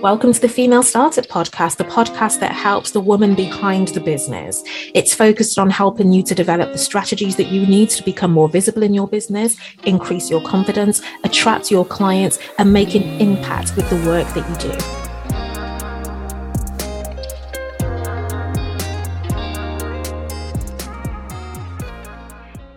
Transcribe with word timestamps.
Welcome 0.00 0.32
to 0.32 0.40
the 0.40 0.48
Female 0.48 0.84
Startup 0.84 1.26
Podcast, 1.26 1.76
the 1.76 1.82
podcast 1.82 2.38
that 2.38 2.52
helps 2.52 2.92
the 2.92 3.00
woman 3.00 3.34
behind 3.34 3.88
the 3.88 4.00
business. 4.00 4.62
It's 4.94 5.12
focused 5.12 5.58
on 5.58 5.70
helping 5.70 6.12
you 6.12 6.22
to 6.22 6.36
develop 6.36 6.70
the 6.70 6.78
strategies 6.78 7.34
that 7.34 7.48
you 7.48 7.66
need 7.66 7.90
to 7.90 8.04
become 8.04 8.30
more 8.30 8.48
visible 8.48 8.84
in 8.84 8.94
your 8.94 9.08
business, 9.08 9.56
increase 9.86 10.30
your 10.30 10.40
confidence, 10.42 11.02
attract 11.24 11.72
your 11.72 11.84
clients, 11.84 12.38
and 12.58 12.72
make 12.72 12.94
an 12.94 13.02
impact 13.20 13.74
with 13.74 13.90
the 13.90 13.96
work 14.06 14.32
that 14.34 14.48
you 14.48 14.56
do. 14.70 15.08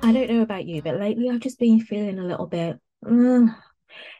I 0.01 0.11
don't 0.11 0.27
know 0.27 0.41
about 0.41 0.65
you, 0.65 0.81
but 0.81 0.99
lately 0.99 1.29
I've 1.29 1.39
just 1.39 1.59
been 1.59 1.81
feeling 1.81 2.17
a 2.17 2.25
little 2.25 2.47
bit. 2.47 2.79
Mm, 3.05 3.55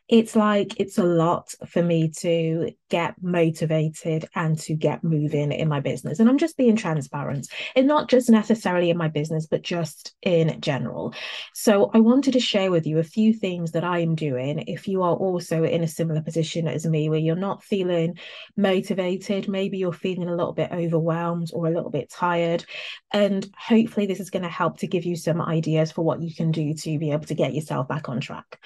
it's 0.08 0.36
like 0.36 0.80
it's 0.80 0.98
a 0.98 1.04
lot 1.04 1.54
for 1.68 1.82
me 1.82 2.10
to 2.20 2.72
get 2.90 3.16
motivated 3.22 4.28
and 4.36 4.60
to 4.60 4.76
get 4.76 5.04
moving 5.04 5.54
in 5.54 5.70
my 5.70 5.80
business. 5.80 6.20
And 6.20 6.30
I'm 6.30 6.38
just 6.38 6.58
being 6.58 6.76
transparent, 6.76 7.48
and 7.76 7.88
not 7.88 8.10
just 8.10 8.30
necessarily 8.30 8.90
in 8.90 8.98
my 8.98 9.08
business, 9.08 9.48
but 9.48 9.62
just 9.62 10.14
in 10.22 10.60
general. 10.60 11.14
So 11.54 11.90
I 11.94 12.00
wanted 12.00 12.34
to 12.34 12.40
share 12.40 12.72
with 12.72 12.86
you 12.86 13.00
a 13.00 13.04
few 13.04 13.34
things 13.34 13.72
that 13.72 13.86
I 13.86 14.00
am 14.00 14.16
doing. 14.16 14.66
If 14.68 14.88
you 14.88 15.02
are 15.04 15.16
also 15.16 15.64
in 15.64 15.84
a 15.84 15.88
similar 15.88 16.22
position 16.22 16.68
as 16.68 16.86
me, 16.86 17.10
where 17.10 17.20
you're 17.20 17.36
not 17.36 17.64
feeling 17.64 18.18
motivated, 18.58 19.48
maybe 19.48 19.78
you're 19.78 19.94
feeling 19.94 20.28
a 20.28 20.36
little 20.36 20.54
bit 20.54 20.72
overwhelmed 20.72 21.52
or 21.54 21.68
a 21.68 21.72
little 21.72 21.90
bit 21.92 22.10
tired. 22.10 22.66
And 23.14 23.50
hopefully, 23.58 24.08
this 24.08 24.20
is 24.20 24.30
going 24.30 24.44
to 24.44 24.50
help 24.50 24.80
to 24.80 24.88
give 24.88 25.06
you 25.06 25.16
some 25.16 25.42
ideas 25.42 25.92
for 25.92 26.04
what 26.04 26.22
you 26.22 26.36
can 26.36 26.52
do 26.52 26.74
to 26.74 27.00
be 27.00 27.12
able 27.12 27.26
to 27.26 27.36
get 27.36 27.54
yourself 27.54 27.88
back 27.88 28.10
on 28.10 28.20
track. 28.20 28.60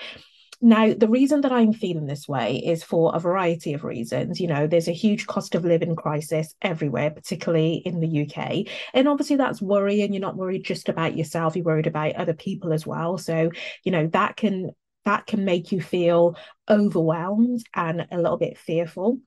Now, 0.62 0.94
the 0.94 1.08
reason 1.08 1.42
that 1.42 1.52
I'm 1.52 1.74
feeling 1.74 2.06
this 2.06 2.28
way 2.28 2.58
is 2.58 2.84
for 2.84 3.16
a 3.16 3.20
variety 3.20 3.74
of 3.74 3.84
reasons. 3.84 4.40
You 4.40 4.48
know, 4.48 4.68
there's 4.68 4.88
a 4.88 4.94
huge 4.94 5.28
cost 5.28 5.56
of 5.56 5.66
living 5.66 5.96
crisis 5.96 6.54
everywhere, 6.62 7.12
particularly 7.12 7.76
in 7.86 8.00
the 8.00 8.24
UK. 8.24 8.68
And 8.94 9.08
obviously, 9.08 9.36
that's 9.36 9.62
worrying. 9.62 10.14
You're 10.14 10.22
not 10.22 10.38
worried 10.38 10.64
just 10.64 10.90
about 10.90 11.18
yourself, 11.18 11.56
you're 11.56 11.66
worried 11.66 11.88
about 11.88 12.16
other 12.16 12.34
people 12.34 12.74
as 12.74 12.86
well. 12.88 13.18
So, 13.18 13.52
you 13.84 13.92
know, 13.92 14.08
that 14.08 14.38
can 14.38 14.72
that 15.04 15.28
can 15.28 15.46
make 15.46 15.72
you 15.72 15.82
feel 15.82 16.36
overwhelmed 16.70 17.64
and 17.76 18.08
a 18.12 18.18
little 18.18 18.38
bit 18.38 18.58
fearful 18.58 19.20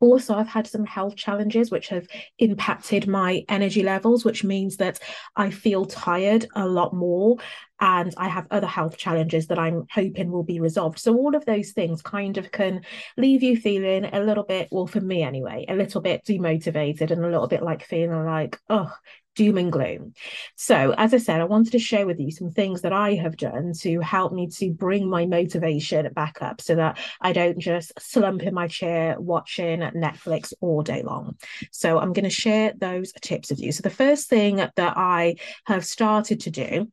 also 0.00 0.34
i've 0.34 0.48
had 0.48 0.66
some 0.66 0.84
health 0.84 1.16
challenges 1.16 1.70
which 1.70 1.88
have 1.88 2.06
impacted 2.38 3.06
my 3.06 3.44
energy 3.48 3.82
levels 3.82 4.24
which 4.24 4.42
means 4.42 4.76
that 4.78 4.98
i 5.36 5.50
feel 5.50 5.84
tired 5.84 6.46
a 6.56 6.66
lot 6.66 6.92
more 6.92 7.36
and 7.80 8.12
i 8.16 8.28
have 8.28 8.46
other 8.50 8.66
health 8.66 8.96
challenges 8.96 9.46
that 9.46 9.58
i'm 9.58 9.86
hoping 9.92 10.30
will 10.30 10.42
be 10.42 10.60
resolved. 10.60 10.98
So 10.98 11.14
all 11.16 11.34
of 11.34 11.44
those 11.44 11.70
things 11.72 12.02
kind 12.02 12.36
of 12.38 12.50
can 12.50 12.82
leave 13.16 13.42
you 13.42 13.56
feeling 13.56 14.06
a 14.06 14.20
little 14.20 14.44
bit 14.44 14.68
well 14.70 14.86
for 14.86 15.00
me 15.00 15.22
anyway 15.22 15.64
a 15.68 15.74
little 15.74 16.00
bit 16.00 16.24
demotivated 16.24 17.10
and 17.10 17.24
a 17.24 17.28
little 17.28 17.48
bit 17.48 17.62
like 17.62 17.84
feeling 17.84 18.24
like 18.24 18.58
oh 18.68 18.92
doom 19.34 19.58
and 19.58 19.72
gloom. 19.72 20.14
So, 20.56 20.94
as 20.96 21.14
I 21.14 21.18
said, 21.18 21.40
I 21.40 21.44
wanted 21.44 21.72
to 21.72 21.78
share 21.78 22.06
with 22.06 22.18
you 22.18 22.30
some 22.30 22.50
things 22.50 22.82
that 22.82 22.92
I 22.92 23.14
have 23.14 23.36
done 23.36 23.72
to 23.80 24.00
help 24.00 24.32
me 24.32 24.48
to 24.58 24.72
bring 24.72 25.08
my 25.08 25.26
motivation 25.26 26.12
back 26.12 26.42
up 26.42 26.60
so 26.60 26.74
that 26.74 26.98
I 27.20 27.32
don't 27.32 27.58
just 27.58 27.92
slump 27.98 28.42
in 28.42 28.54
my 28.54 28.68
chair 28.68 29.16
watching 29.18 29.80
Netflix 29.80 30.52
all 30.60 30.82
day 30.82 31.02
long. 31.02 31.36
So, 31.70 31.98
I'm 31.98 32.12
going 32.12 32.24
to 32.24 32.30
share 32.30 32.72
those 32.76 33.12
tips 33.20 33.50
with 33.50 33.60
you. 33.60 33.72
So, 33.72 33.82
the 33.82 33.90
first 33.90 34.28
thing 34.28 34.56
that 34.56 34.72
I 34.78 35.36
have 35.66 35.84
started 35.84 36.40
to 36.40 36.50
do 36.50 36.90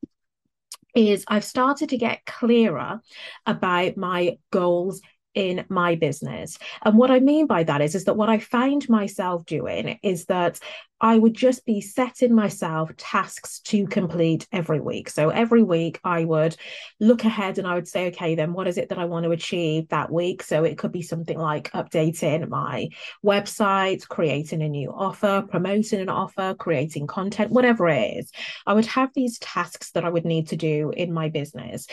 is 0.96 1.26
I've 1.28 1.44
started 1.44 1.90
to 1.90 1.98
get 1.98 2.26
clearer 2.26 3.02
about 3.46 3.98
my 3.98 4.38
goals 4.52 5.02
in 5.38 5.64
my 5.70 5.94
business. 5.94 6.58
And 6.82 6.98
what 6.98 7.12
I 7.12 7.20
mean 7.20 7.46
by 7.46 7.62
that 7.64 7.80
is, 7.80 7.94
is 7.94 8.06
that 8.06 8.18
what 8.18 8.28
I 8.28 8.40
find 8.40 8.90
myself 8.90 9.46
doing 9.46 10.00
is 10.02 10.26
that 10.26 10.60
I 11.00 11.16
would 11.16 11.36
just 11.36 11.64
be 11.64 11.80
setting 11.80 12.34
myself 12.34 12.90
tasks 12.98 13.60
to 13.66 13.86
complete 13.86 14.48
every 14.52 14.80
week. 14.80 15.10
So 15.12 15.30
every 15.30 15.62
week 15.62 16.00
I 16.04 16.26
would 16.26 16.56
look 17.00 17.24
ahead 17.24 17.60
and 17.60 17.68
I 17.68 17.76
would 17.76 17.88
say, 17.88 18.08
okay, 18.08 18.34
then 18.34 18.52
what 18.52 18.68
is 18.68 18.80
it 18.80 18.90
that 18.90 18.98
I 18.98 19.06
want 19.06 19.26
to 19.26 19.32
achieve 19.32 19.90
that 19.90 20.12
week? 20.12 20.42
So 20.42 20.64
it 20.64 20.80
could 20.80 20.92
be 20.92 21.04
something 21.04 21.38
like 21.38 21.72
updating 21.74 22.50
my 22.50 22.90
website, 23.24 24.08
creating 24.08 24.64
a 24.64 24.70
new 24.70 24.92
offer, 24.92 25.46
promoting 25.48 26.00
an 26.00 26.10
offer, 26.10 26.56
creating 26.58 27.06
content, 27.06 27.52
whatever 27.52 27.88
it 27.88 28.18
is. 28.18 28.32
I 28.66 28.74
would 28.74 28.88
have 28.88 29.12
these 29.14 29.38
tasks 29.38 29.92
that 29.92 30.04
I 30.04 30.10
would 30.10 30.26
need 30.26 30.48
to 30.48 30.56
do 30.56 30.92
in 30.98 31.14
my 31.14 31.30
business. 31.30 31.86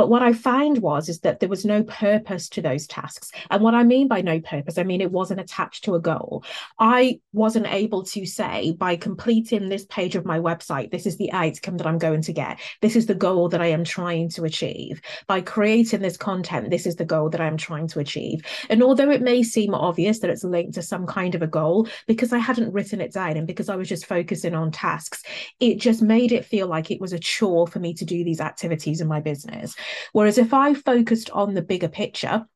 But 0.00 0.08
what 0.08 0.22
I 0.22 0.32
found 0.32 0.78
was 0.78 1.10
is 1.10 1.20
that 1.20 1.40
there 1.40 1.48
was 1.50 1.66
no 1.66 1.82
purpose 1.82 2.48
to 2.48 2.62
those 2.62 2.86
tasks. 2.86 3.30
And 3.50 3.62
what 3.62 3.74
I 3.74 3.84
mean 3.84 4.08
by 4.08 4.22
no 4.22 4.40
purpose, 4.40 4.78
I 4.78 4.82
mean 4.82 5.02
it 5.02 5.12
wasn't 5.12 5.40
attached 5.40 5.84
to 5.84 5.94
a 5.94 6.00
goal. 6.00 6.42
I 6.78 7.20
wasn't 7.34 7.66
able 7.66 8.02
to 8.04 8.24
say 8.24 8.72
by 8.78 8.96
completing 8.96 9.68
this 9.68 9.84
page 9.84 10.16
of 10.16 10.24
my 10.24 10.38
website, 10.38 10.90
this 10.90 11.04
is 11.04 11.18
the 11.18 11.30
outcome 11.32 11.76
that 11.76 11.86
I'm 11.86 11.98
going 11.98 12.22
to 12.22 12.32
get. 12.32 12.58
This 12.80 12.96
is 12.96 13.04
the 13.04 13.14
goal 13.14 13.50
that 13.50 13.60
I 13.60 13.66
am 13.66 13.84
trying 13.84 14.30
to 14.30 14.44
achieve. 14.44 15.02
By 15.26 15.42
creating 15.42 16.00
this 16.00 16.16
content, 16.16 16.70
this 16.70 16.86
is 16.86 16.96
the 16.96 17.04
goal 17.04 17.28
that 17.28 17.42
I'm 17.42 17.58
trying 17.58 17.88
to 17.88 17.98
achieve. 17.98 18.40
And 18.70 18.82
although 18.82 19.10
it 19.10 19.20
may 19.20 19.42
seem 19.42 19.74
obvious 19.74 20.20
that 20.20 20.30
it's 20.30 20.44
linked 20.44 20.76
to 20.76 20.82
some 20.82 21.06
kind 21.06 21.34
of 21.34 21.42
a 21.42 21.46
goal, 21.46 21.88
because 22.06 22.32
I 22.32 22.38
hadn't 22.38 22.72
written 22.72 23.02
it 23.02 23.12
down 23.12 23.36
and 23.36 23.46
because 23.46 23.68
I 23.68 23.76
was 23.76 23.90
just 23.90 24.06
focusing 24.06 24.54
on 24.54 24.70
tasks, 24.70 25.22
it 25.58 25.78
just 25.78 26.00
made 26.00 26.32
it 26.32 26.46
feel 26.46 26.68
like 26.68 26.90
it 26.90 27.02
was 27.02 27.12
a 27.12 27.18
chore 27.18 27.66
for 27.66 27.80
me 27.80 27.92
to 27.92 28.06
do 28.06 28.24
these 28.24 28.40
activities 28.40 29.02
in 29.02 29.06
my 29.06 29.20
business. 29.20 29.76
Whereas 30.12 30.38
if 30.38 30.54
I 30.54 30.74
focused 30.74 31.30
on 31.30 31.54
the 31.54 31.62
bigger 31.62 31.88
picture, 31.88 32.46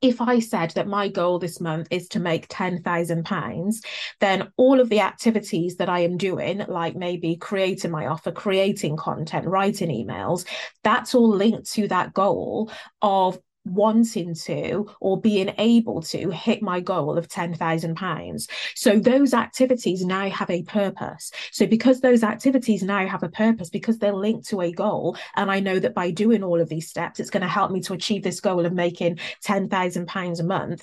if 0.00 0.20
I 0.20 0.40
said 0.40 0.70
that 0.70 0.86
my 0.86 1.08
goal 1.08 1.38
this 1.38 1.60
month 1.60 1.88
is 1.90 2.08
to 2.08 2.20
make 2.20 2.48
£10,000, 2.48 3.76
then 4.20 4.52
all 4.56 4.80
of 4.80 4.88
the 4.88 5.00
activities 5.00 5.76
that 5.76 5.88
I 5.88 6.00
am 6.00 6.16
doing, 6.16 6.64
like 6.68 6.96
maybe 6.96 7.36
creating 7.36 7.90
my 7.90 8.06
offer, 8.06 8.32
creating 8.32 8.96
content, 8.96 9.46
writing 9.46 9.90
emails, 9.90 10.46
that's 10.82 11.14
all 11.14 11.28
linked 11.28 11.72
to 11.72 11.88
that 11.88 12.12
goal 12.14 12.70
of 13.00 13.38
wanting 13.66 14.34
to 14.34 14.88
or 15.00 15.20
being 15.20 15.52
able 15.58 16.00
to 16.02 16.30
hit 16.30 16.62
my 16.62 16.80
goal 16.80 17.18
of 17.18 17.28
£10,000. 17.28 18.50
So 18.74 18.98
those 18.98 19.34
activities 19.34 20.04
now 20.04 20.28
have 20.30 20.50
a 20.50 20.62
purpose. 20.62 21.30
So 21.50 21.66
because 21.66 22.00
those 22.00 22.22
activities 22.22 22.82
now 22.82 23.06
have 23.06 23.22
a 23.22 23.28
purpose, 23.28 23.68
because 23.68 23.98
they're 23.98 24.14
linked 24.14 24.48
to 24.48 24.60
a 24.62 24.72
goal, 24.72 25.16
and 25.34 25.50
I 25.50 25.60
know 25.60 25.78
that 25.78 25.94
by 25.94 26.10
doing 26.10 26.42
all 26.42 26.60
of 26.60 26.68
these 26.68 26.88
steps, 26.88 27.20
it's 27.20 27.30
going 27.30 27.42
to 27.42 27.48
help 27.48 27.70
me 27.70 27.80
to 27.82 27.92
achieve 27.92 28.22
this 28.22 28.40
goal 28.40 28.64
of 28.64 28.72
making 28.72 29.18
£10,000 29.44 30.40
a 30.40 30.44
month, 30.44 30.82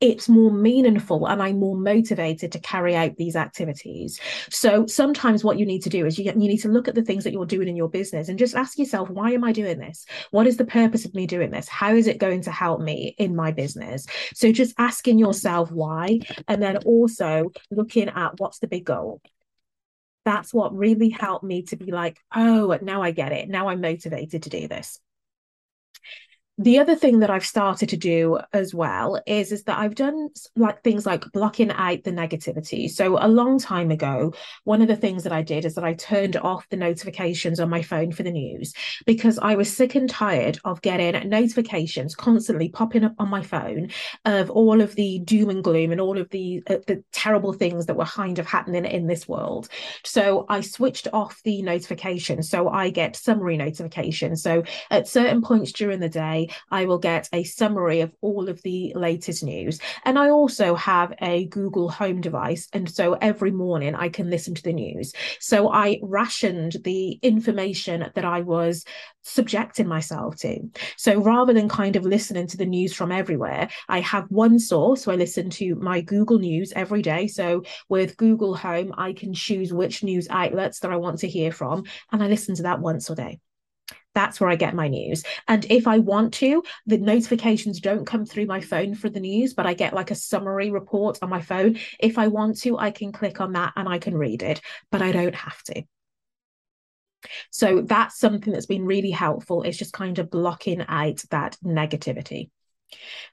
it's 0.00 0.28
more 0.28 0.52
meaningful 0.52 1.26
and 1.26 1.42
I'm 1.42 1.58
more 1.58 1.76
motivated 1.76 2.52
to 2.52 2.60
carry 2.60 2.94
out 2.94 3.16
these 3.16 3.34
activities. 3.34 4.20
So 4.48 4.86
sometimes 4.86 5.42
what 5.42 5.58
you 5.58 5.66
need 5.66 5.82
to 5.82 5.90
do 5.90 6.06
is 6.06 6.18
you, 6.18 6.24
you 6.24 6.34
need 6.34 6.58
to 6.58 6.68
look 6.68 6.86
at 6.86 6.94
the 6.94 7.02
things 7.02 7.24
that 7.24 7.32
you're 7.32 7.46
doing 7.46 7.68
in 7.68 7.76
your 7.76 7.88
business 7.88 8.28
and 8.28 8.38
just 8.38 8.54
ask 8.54 8.78
yourself, 8.78 9.10
why 9.10 9.32
am 9.32 9.42
I 9.42 9.52
doing 9.52 9.78
this? 9.78 10.06
What 10.30 10.46
is 10.46 10.56
the 10.56 10.64
purpose 10.64 11.04
of 11.04 11.14
me 11.14 11.26
doing 11.26 11.50
this? 11.50 11.68
How 11.68 11.94
is 11.94 12.06
it 12.06 12.18
going 12.18 12.42
to 12.42 12.52
help 12.52 12.80
me 12.80 13.16
in 13.18 13.34
my 13.34 13.50
business? 13.50 14.06
So 14.34 14.52
just 14.52 14.74
asking 14.78 15.18
yourself 15.18 15.72
why, 15.72 16.20
and 16.46 16.62
then 16.62 16.76
also 16.78 17.50
looking 17.70 18.08
at 18.08 18.38
what's 18.38 18.60
the 18.60 18.68
big 18.68 18.84
goal 18.84 19.20
that's 20.24 20.52
what 20.52 20.76
really 20.76 21.08
helped 21.08 21.42
me 21.42 21.62
to 21.62 21.74
be 21.74 21.90
like, 21.90 22.18
oh, 22.36 22.78
now 22.82 23.00
I 23.00 23.12
get 23.12 23.32
it. 23.32 23.48
Now 23.48 23.68
I'm 23.68 23.80
motivated 23.80 24.42
to 24.42 24.50
do 24.50 24.68
this 24.68 25.00
the 26.58 26.80
other 26.80 26.96
thing 26.96 27.20
that 27.20 27.30
I've 27.30 27.46
started 27.46 27.88
to 27.90 27.96
do 27.96 28.40
as 28.52 28.74
well 28.74 29.20
is 29.26 29.52
is 29.52 29.62
that 29.64 29.78
I've 29.78 29.94
done 29.94 30.28
like 30.56 30.82
things 30.82 31.06
like 31.06 31.24
blocking 31.32 31.70
out 31.70 32.02
the 32.02 32.10
negativity. 32.10 32.90
So 32.90 33.16
a 33.16 33.28
long 33.28 33.60
time 33.60 33.92
ago, 33.92 34.34
one 34.64 34.82
of 34.82 34.88
the 34.88 34.96
things 34.96 35.22
that 35.22 35.32
I 35.32 35.42
did 35.42 35.64
is 35.64 35.76
that 35.76 35.84
I 35.84 35.94
turned 35.94 36.36
off 36.36 36.68
the 36.68 36.76
notifications 36.76 37.60
on 37.60 37.70
my 37.70 37.82
phone 37.82 38.10
for 38.10 38.24
the 38.24 38.32
news 38.32 38.74
because 39.06 39.38
I 39.38 39.54
was 39.54 39.74
sick 39.74 39.94
and 39.94 40.10
tired 40.10 40.58
of 40.64 40.82
getting 40.82 41.28
notifications 41.28 42.16
constantly 42.16 42.68
popping 42.68 43.04
up 43.04 43.14
on 43.20 43.28
my 43.28 43.42
phone 43.42 43.90
of 44.24 44.50
all 44.50 44.80
of 44.80 44.96
the 44.96 45.20
doom 45.20 45.50
and 45.50 45.62
gloom 45.62 45.92
and 45.92 46.00
all 46.00 46.18
of 46.18 46.28
the 46.30 46.60
uh, 46.66 46.78
the 46.88 47.04
terrible 47.12 47.52
things 47.52 47.86
that 47.86 47.96
were 47.96 48.04
kind 48.04 48.40
of 48.40 48.46
happening 48.46 48.84
in 48.84 49.06
this 49.06 49.28
world. 49.28 49.68
So 50.04 50.44
I 50.48 50.62
switched 50.62 51.06
off 51.12 51.40
the 51.44 51.62
notifications 51.62 52.50
so 52.50 52.68
I 52.68 52.90
get 52.90 53.14
summary 53.14 53.56
notifications. 53.56 54.42
So 54.42 54.64
at 54.90 55.06
certain 55.06 55.40
points 55.40 55.70
during 55.70 56.00
the 56.00 56.08
day 56.08 56.47
I 56.70 56.86
will 56.86 56.98
get 56.98 57.28
a 57.32 57.44
summary 57.44 58.00
of 58.00 58.12
all 58.20 58.48
of 58.48 58.62
the 58.62 58.92
latest 58.94 59.42
news. 59.44 59.80
And 60.04 60.18
I 60.18 60.30
also 60.30 60.74
have 60.74 61.12
a 61.20 61.46
Google 61.46 61.88
Home 61.88 62.20
device. 62.20 62.68
And 62.72 62.90
so 62.90 63.14
every 63.14 63.50
morning 63.50 63.94
I 63.94 64.08
can 64.08 64.30
listen 64.30 64.54
to 64.54 64.62
the 64.62 64.72
news. 64.72 65.12
So 65.40 65.72
I 65.72 65.98
rationed 66.02 66.76
the 66.84 67.12
information 67.22 68.10
that 68.14 68.24
I 68.24 68.42
was 68.42 68.84
subjecting 69.22 69.86
myself 69.86 70.36
to. 70.36 70.58
So 70.96 71.20
rather 71.20 71.52
than 71.52 71.68
kind 71.68 71.96
of 71.96 72.04
listening 72.04 72.46
to 72.46 72.56
the 72.56 72.66
news 72.66 72.94
from 72.94 73.12
everywhere, 73.12 73.68
I 73.88 74.00
have 74.00 74.24
one 74.30 74.58
source. 74.58 75.02
So 75.02 75.12
I 75.12 75.16
listen 75.16 75.50
to 75.50 75.74
my 75.76 76.00
Google 76.00 76.38
News 76.38 76.72
every 76.74 77.02
day. 77.02 77.26
So 77.26 77.62
with 77.88 78.16
Google 78.16 78.54
Home, 78.56 78.94
I 78.96 79.12
can 79.12 79.34
choose 79.34 79.72
which 79.72 80.02
news 80.02 80.26
outlets 80.30 80.80
that 80.80 80.92
I 80.92 80.96
want 80.96 81.18
to 81.20 81.28
hear 81.28 81.52
from, 81.52 81.84
and 82.12 82.22
I 82.22 82.28
listen 82.28 82.54
to 82.56 82.62
that 82.64 82.80
once 82.80 83.10
a 83.10 83.14
day. 83.14 83.38
That's 84.14 84.40
where 84.40 84.50
I 84.50 84.56
get 84.56 84.74
my 84.74 84.88
news. 84.88 85.22
And 85.46 85.64
if 85.70 85.86
I 85.86 85.98
want 85.98 86.34
to, 86.34 86.62
the 86.86 86.98
notifications 86.98 87.80
don't 87.80 88.06
come 88.06 88.24
through 88.24 88.46
my 88.46 88.60
phone 88.60 88.94
for 88.94 89.08
the 89.08 89.20
news, 89.20 89.54
but 89.54 89.66
I 89.66 89.74
get 89.74 89.94
like 89.94 90.10
a 90.10 90.16
summary 90.16 90.70
report 90.70 91.18
on 91.22 91.30
my 91.30 91.40
phone. 91.40 91.78
If 92.00 92.18
I 92.18 92.28
want 92.28 92.58
to, 92.62 92.78
I 92.78 92.90
can 92.90 93.12
click 93.12 93.40
on 93.40 93.52
that 93.52 93.72
and 93.76 93.88
I 93.88 93.98
can 93.98 94.16
read 94.16 94.42
it, 94.42 94.60
but 94.90 95.02
I 95.02 95.12
don't 95.12 95.34
have 95.34 95.62
to. 95.64 95.82
So 97.50 97.82
that's 97.82 98.18
something 98.18 98.52
that's 98.52 98.66
been 98.66 98.84
really 98.84 99.10
helpful. 99.10 99.62
It's 99.62 99.78
just 99.78 99.92
kind 99.92 100.18
of 100.18 100.30
blocking 100.30 100.84
out 100.88 101.22
that 101.30 101.56
negativity. 101.64 102.50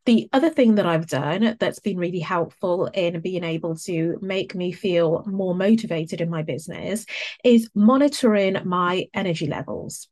The 0.05 0.29
other 0.33 0.49
thing 0.49 0.75
that 0.75 0.85
I've 0.85 1.07
done 1.07 1.55
that's 1.59 1.79
been 1.79 1.97
really 1.97 2.19
helpful 2.19 2.87
in 2.87 3.21
being 3.21 3.43
able 3.43 3.75
to 3.77 4.17
make 4.21 4.53
me 4.53 4.71
feel 4.71 5.23
more 5.25 5.55
motivated 5.55 6.19
in 6.19 6.29
my 6.29 6.43
business 6.43 7.05
is 7.43 7.69
monitoring 7.73 8.57
my 8.65 9.07
energy 9.13 9.47
levels. 9.47 10.09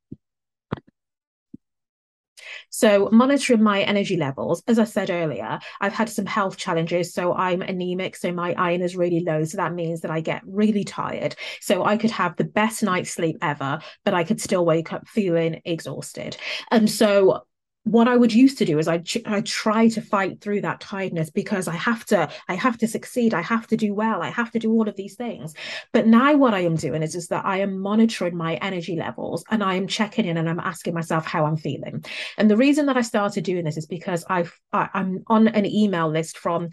So, 2.75 3.07
monitoring 3.11 3.61
my 3.61 3.83
energy 3.83 4.17
levels, 4.17 4.63
as 4.67 4.79
I 4.79 4.85
said 4.85 5.11
earlier, 5.11 5.59
I've 5.79 5.93
had 5.93 6.09
some 6.09 6.25
health 6.25 6.57
challenges. 6.57 7.13
So, 7.13 7.31
I'm 7.31 7.61
anemic. 7.61 8.15
So, 8.15 8.31
my 8.31 8.55
iron 8.57 8.81
is 8.81 8.95
really 8.95 9.19
low. 9.19 9.43
So, 9.43 9.57
that 9.57 9.75
means 9.75 10.01
that 10.01 10.09
I 10.09 10.21
get 10.21 10.41
really 10.43 10.83
tired. 10.83 11.35
So, 11.61 11.85
I 11.85 11.97
could 11.97 12.09
have 12.09 12.35
the 12.35 12.45
best 12.45 12.81
night's 12.81 13.11
sleep 13.11 13.37
ever, 13.43 13.79
but 14.03 14.15
I 14.15 14.23
could 14.23 14.41
still 14.41 14.65
wake 14.65 14.91
up 14.91 15.07
feeling 15.07 15.61
exhausted. 15.65 16.35
And 16.71 16.89
so, 16.89 17.43
what 17.83 18.07
I 18.07 18.15
would 18.15 18.33
used 18.33 18.57
to 18.59 18.65
do 18.65 18.79
is 18.79 18.87
I 18.87 19.03
I 19.25 19.41
try 19.41 19.89
to 19.89 20.01
fight 20.01 20.39
through 20.39 20.61
that 20.61 20.79
tiredness 20.79 21.29
because 21.29 21.67
I 21.67 21.75
have 21.75 22.05
to 22.05 22.29
I 22.47 22.55
have 22.55 22.77
to 22.77 22.87
succeed. 22.87 23.33
I 23.33 23.41
have 23.41 23.67
to 23.67 23.77
do 23.77 23.93
well. 23.93 24.21
I 24.21 24.29
have 24.29 24.51
to 24.51 24.59
do 24.59 24.71
all 24.71 24.87
of 24.87 24.95
these 24.95 25.15
things. 25.15 25.53
But 25.91 26.07
now 26.07 26.35
what 26.35 26.53
I 26.53 26.61
am 26.61 26.75
doing 26.75 27.03
is 27.03 27.13
is 27.13 27.27
that 27.27 27.45
I 27.45 27.57
am 27.57 27.79
monitoring 27.79 28.37
my 28.37 28.55
energy 28.55 28.95
levels 28.95 29.43
and 29.51 29.61
I 29.61 29.75
am 29.75 29.87
checking 29.87 30.25
in 30.25 30.37
and 30.37 30.49
I'm 30.49 30.61
asking 30.61 30.93
myself 30.93 31.25
how 31.25 31.45
I'm 31.45 31.57
feeling. 31.57 32.05
And 32.37 32.49
the 32.49 32.57
reason 32.57 32.85
that 32.85 32.97
I 32.97 33.01
started 33.01 33.43
doing 33.43 33.65
this 33.65 33.77
is 33.77 33.85
because 33.85 34.23
I've 34.29 34.57
I, 34.71 34.87
I'm 34.93 35.23
on 35.27 35.49
an 35.49 35.65
email 35.65 36.09
list 36.09 36.37
from 36.37 36.69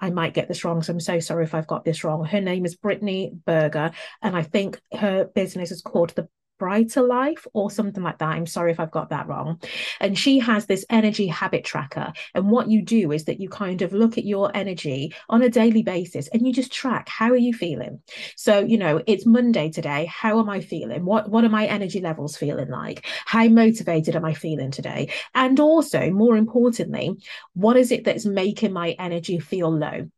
I 0.00 0.10
might 0.10 0.34
get 0.34 0.46
this 0.46 0.64
wrong 0.64 0.82
so 0.82 0.92
I'm 0.92 1.00
so 1.00 1.18
sorry 1.18 1.44
if 1.44 1.54
I've 1.54 1.66
got 1.66 1.84
this 1.84 2.04
wrong. 2.04 2.24
Her 2.24 2.40
name 2.40 2.64
is 2.64 2.76
Brittany 2.76 3.32
Berger 3.44 3.90
and 4.22 4.36
I 4.36 4.42
think 4.42 4.80
her 4.92 5.24
business 5.24 5.72
is 5.72 5.82
called 5.82 6.10
the 6.10 6.28
Brighter 6.58 7.02
Life 7.02 7.46
or 7.52 7.70
something 7.70 8.02
like 8.02 8.18
that. 8.18 8.28
I'm 8.28 8.46
sorry 8.46 8.72
if 8.72 8.80
I've 8.80 8.90
got 8.90 9.10
that 9.10 9.28
wrong. 9.28 9.60
And 10.00 10.18
she 10.18 10.38
has 10.38 10.66
this 10.66 10.84
energy 10.90 11.26
habit 11.26 11.64
tracker. 11.64 12.12
And 12.34 12.50
what 12.50 12.70
you 12.70 12.82
do 12.82 13.12
is 13.12 13.24
that 13.24 13.40
you 13.40 13.48
kind 13.48 13.82
of 13.82 13.92
look 13.92 14.18
at 14.18 14.24
your 14.24 14.50
energy 14.54 15.14
on 15.28 15.42
a 15.42 15.48
daily 15.48 15.82
basis 15.82 16.28
and 16.28 16.46
you 16.46 16.52
just 16.52 16.72
track 16.72 17.08
how 17.08 17.30
are 17.30 17.36
you 17.36 17.52
feeling? 17.52 18.00
So, 18.36 18.60
you 18.60 18.78
know, 18.78 19.02
it's 19.06 19.26
Monday 19.26 19.70
today. 19.70 20.06
How 20.06 20.38
am 20.40 20.48
I 20.48 20.60
feeling? 20.60 21.04
What 21.04 21.28
what 21.30 21.44
are 21.44 21.48
my 21.48 21.66
energy 21.66 22.00
levels 22.00 22.36
feeling 22.36 22.70
like? 22.70 23.06
How 23.26 23.46
motivated 23.48 24.16
am 24.16 24.24
I 24.24 24.34
feeling 24.34 24.70
today? 24.70 25.10
And 25.34 25.60
also, 25.60 26.10
more 26.10 26.36
importantly, 26.36 27.16
what 27.54 27.76
is 27.76 27.92
it 27.92 28.04
that's 28.04 28.26
making 28.26 28.72
my 28.72 28.90
energy 28.98 29.38
feel 29.38 29.70
low? 29.70 30.08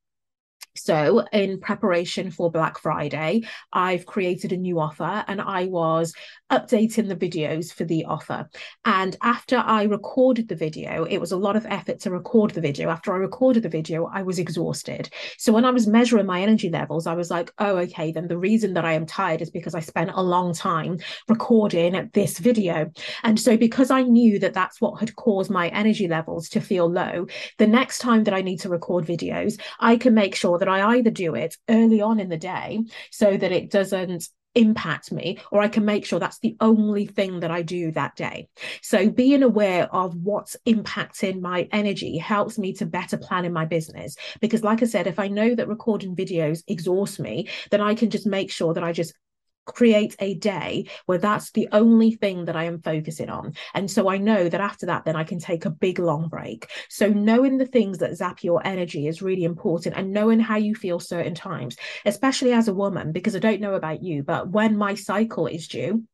So, 0.76 1.24
in 1.32 1.60
preparation 1.60 2.30
for 2.30 2.50
Black 2.50 2.78
Friday, 2.78 3.42
I've 3.72 4.06
created 4.06 4.52
a 4.52 4.56
new 4.56 4.78
offer 4.78 5.24
and 5.26 5.40
I 5.40 5.66
was 5.66 6.14
updating 6.50 7.08
the 7.08 7.16
videos 7.16 7.72
for 7.72 7.84
the 7.84 8.04
offer. 8.04 8.48
And 8.84 9.16
after 9.22 9.56
I 9.56 9.84
recorded 9.84 10.48
the 10.48 10.54
video, 10.54 11.04
it 11.04 11.18
was 11.18 11.32
a 11.32 11.36
lot 11.36 11.56
of 11.56 11.66
effort 11.66 12.00
to 12.00 12.10
record 12.10 12.52
the 12.52 12.60
video. 12.60 12.90
After 12.90 13.12
I 13.12 13.16
recorded 13.16 13.62
the 13.62 13.68
video, 13.68 14.06
I 14.12 14.22
was 14.22 14.38
exhausted. 14.38 15.08
So, 15.38 15.52
when 15.52 15.64
I 15.64 15.70
was 15.70 15.86
measuring 15.86 16.26
my 16.26 16.42
energy 16.42 16.70
levels, 16.70 17.06
I 17.06 17.14
was 17.14 17.30
like, 17.30 17.52
oh, 17.58 17.78
okay, 17.78 18.12
then 18.12 18.28
the 18.28 18.38
reason 18.38 18.74
that 18.74 18.84
I 18.84 18.92
am 18.92 19.06
tired 19.06 19.42
is 19.42 19.50
because 19.50 19.74
I 19.74 19.80
spent 19.80 20.10
a 20.14 20.22
long 20.22 20.52
time 20.52 20.98
recording 21.28 22.10
this 22.12 22.38
video. 22.38 22.90
And 23.22 23.40
so, 23.40 23.56
because 23.56 23.90
I 23.90 24.02
knew 24.02 24.38
that 24.40 24.54
that's 24.54 24.80
what 24.80 25.00
had 25.00 25.16
caused 25.16 25.50
my 25.50 25.68
energy 25.68 26.08
levels 26.08 26.48
to 26.50 26.60
feel 26.60 26.90
low, 26.90 27.26
the 27.58 27.66
next 27.66 27.98
time 27.98 28.24
that 28.24 28.34
I 28.34 28.42
need 28.42 28.60
to 28.60 28.68
record 28.68 29.06
videos, 29.06 29.60
I 29.80 29.96
can 29.96 30.14
make 30.14 30.34
sure 30.34 30.58
that 30.58 30.65
that 30.66 30.72
I 30.72 30.96
either 30.96 31.10
do 31.10 31.34
it 31.34 31.56
early 31.68 32.00
on 32.00 32.20
in 32.20 32.28
the 32.28 32.36
day 32.36 32.80
so 33.10 33.36
that 33.36 33.52
it 33.52 33.70
doesn't 33.70 34.28
impact 34.54 35.12
me 35.12 35.38
or 35.52 35.60
I 35.60 35.68
can 35.68 35.84
make 35.84 36.06
sure 36.06 36.18
that's 36.18 36.38
the 36.38 36.56
only 36.60 37.04
thing 37.06 37.40
that 37.40 37.50
I 37.50 37.60
do 37.60 37.92
that 37.92 38.16
day. 38.16 38.48
So 38.80 39.10
being 39.10 39.42
aware 39.42 39.84
of 39.94 40.16
what's 40.16 40.56
impacting 40.66 41.40
my 41.40 41.68
energy 41.72 42.16
helps 42.16 42.58
me 42.58 42.72
to 42.74 42.86
better 42.86 43.18
plan 43.18 43.44
in 43.44 43.52
my 43.52 43.66
business 43.66 44.16
because 44.40 44.64
like 44.64 44.82
I 44.82 44.86
said 44.86 45.06
if 45.06 45.18
I 45.18 45.28
know 45.28 45.54
that 45.54 45.68
recording 45.68 46.16
videos 46.16 46.64
exhaust 46.66 47.20
me 47.20 47.48
then 47.70 47.82
I 47.82 47.94
can 47.94 48.08
just 48.08 48.26
make 48.26 48.50
sure 48.50 48.72
that 48.72 48.82
I 48.82 48.92
just 48.92 49.12
create 49.66 50.16
a 50.18 50.34
day 50.34 50.88
where 51.04 51.18
that's 51.18 51.50
the 51.50 51.68
only 51.72 52.12
thing 52.12 52.46
that 52.46 52.56
I 52.56 52.64
am 52.64 52.80
focusing 52.80 53.28
on. 53.28 53.54
And 53.74 53.90
so 53.90 54.08
I 54.08 54.18
know 54.18 54.48
that 54.48 54.60
after 54.60 54.86
that, 54.86 55.04
then 55.04 55.16
I 55.16 55.24
can 55.24 55.38
take 55.38 55.64
a 55.64 55.70
big 55.70 55.98
long 55.98 56.28
break. 56.28 56.70
So 56.88 57.08
knowing 57.08 57.58
the 57.58 57.66
things 57.66 57.98
that 57.98 58.16
zap 58.16 58.42
your 58.42 58.66
energy 58.66 59.06
is 59.06 59.22
really 59.22 59.44
important 59.44 59.96
and 59.96 60.12
knowing 60.12 60.40
how 60.40 60.56
you 60.56 60.74
feel 60.74 61.00
certain 61.00 61.34
times, 61.34 61.76
especially 62.04 62.52
as 62.52 62.68
a 62.68 62.74
woman, 62.74 63.12
because 63.12 63.36
I 63.36 63.40
don't 63.40 63.60
know 63.60 63.74
about 63.74 64.02
you, 64.02 64.22
but 64.22 64.48
when 64.48 64.76
my 64.76 64.94
cycle 64.94 65.46
is 65.46 65.68
due, 65.68 66.04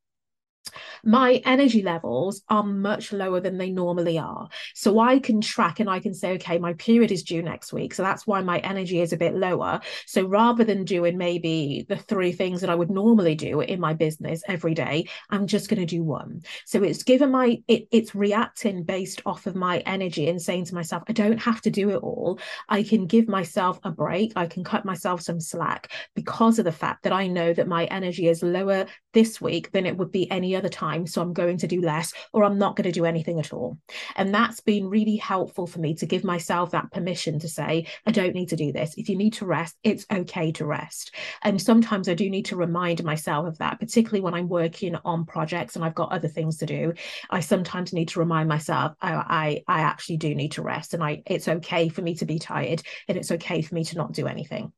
my 1.04 1.42
energy 1.44 1.82
levels 1.82 2.42
are 2.48 2.62
much 2.62 3.12
lower 3.12 3.40
than 3.40 3.58
they 3.58 3.70
normally 3.70 4.18
are. 4.18 4.48
So 4.74 5.00
I 5.00 5.18
can 5.18 5.40
track 5.40 5.80
and 5.80 5.90
I 5.90 6.00
can 6.00 6.14
say, 6.14 6.32
okay, 6.34 6.58
my 6.58 6.74
period 6.74 7.10
is 7.10 7.22
due 7.22 7.42
next 7.42 7.72
week. 7.72 7.94
So 7.94 8.02
that's 8.02 8.26
why 8.26 8.40
my 8.42 8.58
energy 8.58 9.00
is 9.00 9.12
a 9.12 9.16
bit 9.16 9.34
lower. 9.34 9.80
So 10.06 10.24
rather 10.24 10.64
than 10.64 10.84
doing 10.84 11.18
maybe 11.18 11.84
the 11.88 11.96
three 11.96 12.32
things 12.32 12.60
that 12.60 12.70
I 12.70 12.74
would 12.74 12.90
normally 12.90 13.34
do 13.34 13.60
in 13.60 13.80
my 13.80 13.94
business 13.94 14.42
every 14.46 14.74
day, 14.74 15.08
I'm 15.30 15.46
just 15.46 15.68
going 15.68 15.80
to 15.80 15.86
do 15.86 16.02
one. 16.02 16.42
So 16.66 16.82
it's 16.82 17.02
given 17.02 17.30
my, 17.30 17.62
it, 17.68 17.88
it's 17.90 18.14
reacting 18.14 18.84
based 18.84 19.22
off 19.26 19.46
of 19.46 19.56
my 19.56 19.78
energy 19.80 20.28
and 20.28 20.40
saying 20.40 20.66
to 20.66 20.74
myself, 20.74 21.02
I 21.08 21.12
don't 21.12 21.38
have 21.38 21.60
to 21.62 21.70
do 21.70 21.90
it 21.90 21.96
all. 21.96 22.38
I 22.68 22.82
can 22.82 23.06
give 23.06 23.28
myself 23.28 23.80
a 23.84 23.90
break. 23.90 24.32
I 24.36 24.46
can 24.46 24.64
cut 24.64 24.84
myself 24.84 25.20
some 25.20 25.40
slack 25.40 25.90
because 26.14 26.58
of 26.58 26.64
the 26.64 26.72
fact 26.72 27.02
that 27.02 27.12
I 27.12 27.26
know 27.26 27.52
that 27.52 27.68
my 27.68 27.84
energy 27.86 28.28
is 28.28 28.42
lower 28.42 28.86
this 29.12 29.40
week 29.40 29.72
than 29.72 29.86
it 29.86 29.96
would 29.96 30.12
be 30.12 30.30
any 30.30 30.51
other 30.56 30.68
time. 30.68 31.06
So 31.06 31.22
I'm 31.22 31.32
going 31.32 31.58
to 31.58 31.66
do 31.66 31.80
less 31.80 32.12
or 32.32 32.44
I'm 32.44 32.58
not 32.58 32.76
going 32.76 32.84
to 32.84 32.92
do 32.92 33.04
anything 33.04 33.38
at 33.38 33.52
all. 33.52 33.78
And 34.16 34.34
that's 34.34 34.60
been 34.60 34.88
really 34.88 35.16
helpful 35.16 35.66
for 35.66 35.78
me 35.80 35.94
to 35.96 36.06
give 36.06 36.24
myself 36.24 36.70
that 36.70 36.90
permission 36.92 37.38
to 37.40 37.48
say, 37.48 37.86
I 38.06 38.10
don't 38.10 38.34
need 38.34 38.48
to 38.50 38.56
do 38.56 38.72
this. 38.72 38.94
If 38.96 39.08
you 39.08 39.16
need 39.16 39.34
to 39.34 39.46
rest, 39.46 39.76
it's 39.82 40.06
okay 40.12 40.52
to 40.52 40.66
rest. 40.66 41.14
And 41.42 41.60
sometimes 41.60 42.08
I 42.08 42.14
do 42.14 42.28
need 42.30 42.46
to 42.46 42.56
remind 42.56 43.02
myself 43.04 43.46
of 43.46 43.58
that, 43.58 43.80
particularly 43.80 44.20
when 44.20 44.34
I'm 44.34 44.48
working 44.48 44.96
on 45.04 45.24
projects 45.24 45.76
and 45.76 45.84
I've 45.84 45.94
got 45.94 46.12
other 46.12 46.28
things 46.28 46.58
to 46.58 46.66
do. 46.66 46.94
I 47.30 47.40
sometimes 47.40 47.92
need 47.92 48.08
to 48.08 48.20
remind 48.20 48.48
myself 48.48 48.92
I, 49.00 49.14
I, 49.14 49.62
I 49.66 49.80
actually 49.80 50.18
do 50.18 50.34
need 50.34 50.52
to 50.52 50.62
rest 50.62 50.94
and 50.94 51.02
I 51.02 51.22
it's 51.26 51.48
okay 51.48 51.88
for 51.88 52.02
me 52.02 52.14
to 52.16 52.24
be 52.24 52.38
tired 52.38 52.82
and 53.08 53.16
it's 53.16 53.30
okay 53.32 53.62
for 53.62 53.74
me 53.74 53.84
to 53.84 53.96
not 53.96 54.12
do 54.12 54.26
anything. 54.26 54.72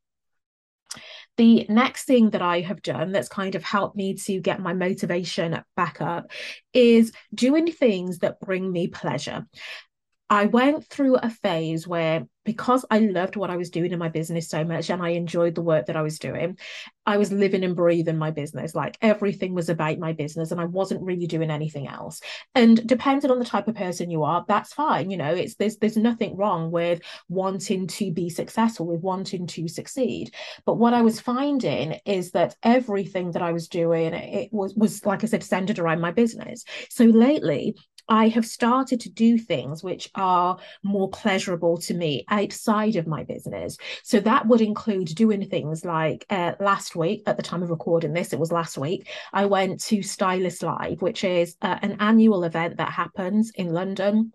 The 1.37 1.67
next 1.69 2.05
thing 2.05 2.31
that 2.31 2.43
I 2.43 2.61
have 2.61 2.81
done 2.81 3.11
that's 3.11 3.29
kind 3.29 3.57
of 3.57 3.65
helped 3.65 3.97
me 3.97 4.15
to 4.15 4.41
get 4.41 4.61
my 4.61 4.73
motivation 4.73 5.61
back 5.75 6.01
up 6.01 6.31
is 6.73 7.13
doing 7.35 7.73
things 7.73 8.19
that 8.19 8.39
bring 8.41 8.71
me 8.71 8.87
pleasure. 8.87 9.47
I 10.31 10.47
went 10.47 10.87
through 10.87 11.17
a 11.17 11.31
phase 11.31 11.87
where 11.87 12.27
because 12.45 12.85
I 12.91 12.99
loved 12.99 13.37
what 13.37 13.51
I 13.51 13.57
was 13.57 13.71
doing 13.71 13.93
in 13.93 13.99
my 13.99 14.09
business 14.09 14.49
so 14.49 14.65
much 14.65 14.91
and 14.91 15.03
I 15.03 15.11
enjoyed 15.11 15.55
the 15.55 15.63
work 15.63 15.87
that 15.87 15.97
I 15.97 16.03
was 16.03 16.19
doing, 16.19 16.59
I 17.07 17.17
was 17.17 17.33
living 17.33 17.65
and 17.65 17.75
breathing 17.75 18.19
my 18.19 18.31
business. 18.31 18.75
Like 18.75 18.99
everything 19.01 19.55
was 19.55 19.69
about 19.69 19.99
my 19.99 20.13
business 20.13 20.51
and 20.51 20.61
I 20.61 20.67
wasn't 20.67 21.03
really 21.03 21.27
doing 21.27 21.51
anything 21.51 21.89
else. 21.89 22.21
And 22.55 22.87
depending 22.87 23.31
on 23.31 23.39
the 23.39 23.45
type 23.45 23.69
of 23.69 23.75
person 23.75 24.11
you 24.11 24.25
are, 24.25 24.45
that's 24.47 24.75
fine. 24.75 25.11
You 25.11 25.17
know, 25.17 25.33
it's 25.33 25.57
there's 25.57 25.79
there's 25.79 25.97
nothing 25.97 26.37
wrong 26.37 26.71
with 26.71 27.01
wanting 27.29 27.87
to 27.87 28.13
be 28.13 28.29
successful, 28.29 28.87
with 28.87 29.01
wanting 29.01 29.47
to 29.49 29.69
succeed. 29.69 30.35
But 30.67 30.77
what 30.77 30.95
I 30.95 31.03
was 31.03 31.21
finding 31.21 31.99
is 32.05 32.33
that 32.33 32.57
everything 32.63 33.33
that 33.33 33.43
I 33.43 33.53
was 33.53 33.69
doing, 33.69 34.13
it 34.13 34.53
was 34.53 34.75
was 34.75 35.05
like 35.07 35.25
I 35.25 35.27
said, 35.27 35.43
centered 35.43 35.79
around 35.79 36.01
my 36.01 36.11
business. 36.11 36.65
So 36.91 37.05
lately, 37.05 37.75
I 38.09 38.29
have 38.29 38.47
started 38.47 39.01
to 39.01 39.11
do 39.11 39.39
things 39.39 39.83
which 39.83 40.11
are 40.15 40.59
more 40.83 41.09
pleasurable 41.11 41.79
to 41.79 41.95
me 41.95 42.25
outside 42.29 42.97
of 42.97 43.07
my 43.07 43.25
business. 43.25 43.77
So 44.03 44.21
that 44.21 44.47
would 44.47 44.61
include 44.61 45.15
doing 45.15 45.49
things 45.49 45.85
like 45.85 46.27
uh, 46.31 46.53
last 46.61 46.97
week, 46.97 47.23
at 47.27 47.37
the 47.37 47.43
time 47.43 47.63
of 47.63 47.71
recording 47.71 48.13
this, 48.13 48.33
it 48.33 48.39
was 48.39 48.53
last 48.53 48.77
week, 48.79 49.09
I 49.33 49.47
went 49.47 49.81
to 49.85 50.03
Stylist 50.03 50.63
Live, 50.63 51.03
which 51.03 51.25
is 51.25 51.57
uh, 51.63 51.79
an 51.83 51.97
annual 52.01 52.45
event 52.45 52.77
that 52.77 52.93
happens 52.93 53.53
in 53.55 53.73
London 53.73 54.33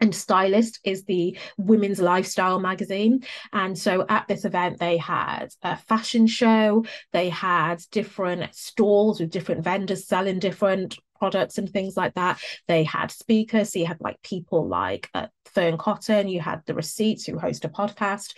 and 0.00 0.14
Stylist 0.14 0.80
is 0.82 1.04
the 1.04 1.36
women's 1.58 2.00
lifestyle 2.00 2.58
magazine. 2.58 3.22
And 3.52 3.78
so 3.78 4.06
at 4.08 4.26
this 4.28 4.44
event, 4.44 4.78
they 4.78 4.96
had 4.96 5.48
a 5.62 5.76
fashion 5.76 6.26
show, 6.26 6.84
they 7.12 7.28
had 7.28 7.82
different 7.90 8.54
stalls 8.54 9.20
with 9.20 9.30
different 9.30 9.62
vendors 9.62 10.06
selling 10.06 10.38
different 10.38 10.98
products 11.20 11.58
and 11.58 11.70
things 11.70 11.96
like 11.96 12.14
that. 12.14 12.40
They 12.66 12.82
had 12.82 13.12
speakers. 13.12 13.72
So 13.72 13.78
you 13.78 13.86
had 13.86 14.00
like 14.00 14.20
people 14.22 14.66
like 14.66 15.08
uh, 15.14 15.28
Fearne 15.54 15.78
Cotton, 15.78 16.28
you 16.28 16.40
had 16.40 16.62
the 16.66 16.74
Receipts 16.74 17.24
who 17.24 17.38
host 17.38 17.64
a 17.64 17.68
podcast. 17.68 18.34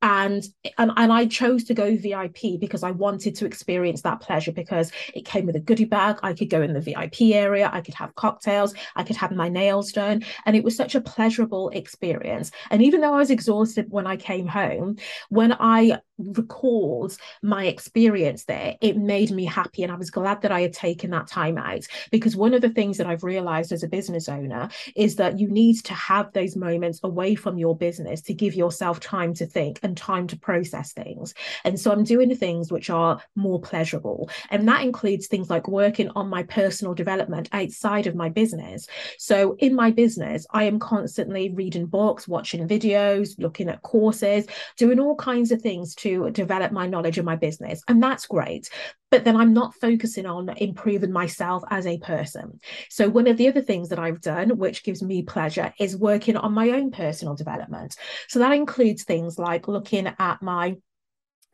And, 0.00 0.44
and 0.76 0.92
and 0.96 1.12
I 1.12 1.26
chose 1.26 1.64
to 1.64 1.74
go 1.74 1.96
VIP 1.96 2.60
because 2.60 2.82
I 2.82 2.92
wanted 2.92 3.34
to 3.36 3.46
experience 3.46 4.02
that 4.02 4.20
pleasure 4.20 4.52
because 4.52 4.92
it 5.14 5.24
came 5.24 5.44
with 5.46 5.56
a 5.56 5.60
goodie 5.60 5.84
bag. 5.84 6.18
I 6.22 6.34
could 6.34 6.50
go 6.50 6.62
in 6.62 6.72
the 6.72 6.80
VIP 6.80 7.34
area, 7.34 7.68
I 7.72 7.80
could 7.80 7.94
have 7.94 8.14
cocktails, 8.14 8.74
I 8.94 9.02
could 9.02 9.16
have 9.16 9.32
my 9.32 9.48
nails 9.48 9.90
done, 9.90 10.22
and 10.46 10.54
it 10.54 10.62
was 10.62 10.76
such 10.76 10.94
a 10.94 11.00
pleasurable 11.00 11.70
experience. 11.70 12.52
And 12.70 12.82
even 12.82 13.00
though 13.00 13.14
I 13.14 13.18
was 13.18 13.30
exhausted 13.30 13.86
when 13.90 14.06
I 14.06 14.16
came 14.16 14.46
home, 14.46 14.96
when 15.30 15.52
I 15.58 15.98
recalled 16.18 17.16
my 17.42 17.66
experience 17.66 18.44
there, 18.44 18.76
it 18.80 18.96
made 18.96 19.32
me 19.32 19.44
happy, 19.46 19.82
and 19.82 19.90
I 19.90 19.96
was 19.96 20.10
glad 20.10 20.42
that 20.42 20.52
I 20.52 20.60
had 20.60 20.72
taken 20.72 21.10
that 21.10 21.26
time 21.26 21.58
out 21.58 21.86
because 22.12 22.36
one 22.36 22.54
of 22.54 22.62
the 22.62 22.70
things 22.70 22.98
that 22.98 23.06
I've 23.08 23.24
realized 23.24 23.72
as 23.72 23.82
a 23.82 23.88
business 23.88 24.28
owner 24.28 24.68
is 24.94 25.16
that 25.16 25.40
you 25.40 25.48
need 25.48 25.84
to 25.84 25.94
have 25.94 26.32
those 26.32 26.54
moments 26.54 27.00
away 27.02 27.34
from 27.34 27.58
your 27.58 27.76
business 27.76 28.20
to 28.22 28.34
give 28.34 28.54
yourself 28.54 29.00
time 29.00 29.34
to 29.34 29.46
think 29.46 29.80
and 29.88 29.96
time 29.96 30.28
to 30.28 30.38
process 30.38 30.92
things. 30.92 31.34
And 31.64 31.80
so 31.80 31.90
I'm 31.90 32.04
doing 32.04 32.36
things 32.36 32.70
which 32.70 32.90
are 32.90 33.20
more 33.34 33.60
pleasurable. 33.60 34.30
And 34.50 34.68
that 34.68 34.82
includes 34.82 35.26
things 35.26 35.50
like 35.50 35.66
working 35.66 36.10
on 36.10 36.28
my 36.28 36.44
personal 36.44 36.94
development 36.94 37.48
outside 37.52 38.06
of 38.06 38.14
my 38.14 38.28
business. 38.28 38.86
So 39.18 39.56
in 39.58 39.74
my 39.74 39.90
business, 39.90 40.46
I 40.52 40.64
am 40.64 40.78
constantly 40.78 41.50
reading 41.50 41.86
books, 41.86 42.28
watching 42.28 42.68
videos, 42.68 43.34
looking 43.38 43.68
at 43.68 43.82
courses, 43.82 44.46
doing 44.76 45.00
all 45.00 45.16
kinds 45.16 45.50
of 45.50 45.62
things 45.62 45.94
to 45.96 46.30
develop 46.30 46.70
my 46.70 46.86
knowledge 46.86 47.18
of 47.18 47.24
my 47.24 47.36
business. 47.36 47.82
And 47.88 48.02
that's 48.02 48.26
great 48.26 48.70
but 49.10 49.24
then 49.24 49.36
I'm 49.36 49.52
not 49.52 49.74
focusing 49.74 50.26
on 50.26 50.48
improving 50.56 51.12
myself 51.12 51.62
as 51.70 51.86
a 51.86 51.98
person. 51.98 52.60
So, 52.90 53.08
one 53.08 53.26
of 53.26 53.36
the 53.36 53.48
other 53.48 53.62
things 53.62 53.88
that 53.88 53.98
I've 53.98 54.20
done, 54.20 54.58
which 54.58 54.84
gives 54.84 55.02
me 55.02 55.22
pleasure, 55.22 55.72
is 55.78 55.96
working 55.96 56.36
on 56.36 56.52
my 56.52 56.70
own 56.70 56.90
personal 56.90 57.34
development. 57.34 57.96
So, 58.28 58.38
that 58.40 58.52
includes 58.52 59.04
things 59.04 59.38
like 59.38 59.68
looking 59.68 60.06
at 60.18 60.42
my 60.42 60.76